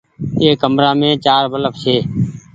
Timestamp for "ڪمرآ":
0.61-0.89